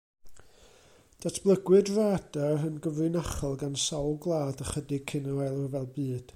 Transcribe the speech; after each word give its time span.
Datblygwyd 1.25 1.91
radar 1.97 2.65
yn 2.69 2.79
gyfrinachol 2.87 3.55
gan 3.65 3.79
sawl 3.85 4.17
gwlad 4.25 4.65
ychydig 4.67 5.07
cyn 5.13 5.33
yr 5.35 5.47
Ail 5.47 5.63
Ryfel 5.63 5.91
Byd. 5.99 6.27